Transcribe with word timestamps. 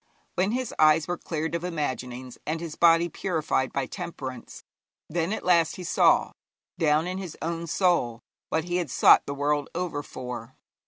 When 0.33 0.53
his 0.53 0.73
eyes 0.79 1.07
were 1.07 1.15
cleared 1.19 1.53
of 1.53 1.63
imaginings, 1.63 2.39
and 2.47 2.59
his 2.59 2.73
body 2.75 3.07
purified 3.07 3.71
by 3.71 3.85
temperance, 3.85 4.63
then 5.07 5.31
at 5.31 5.45
last 5.45 5.75
he 5.75 5.83
saw, 5.83 6.31
down 6.79 7.05
in 7.05 7.19
his 7.19 7.37
own 7.39 7.67
soul, 7.67 8.21
what 8.49 8.63
he 8.63 8.77
had 8.77 8.89
sought 8.89 9.27
the 9.27 9.35
world 9.35 9.69
over 9.75 10.01
for. 10.01 10.55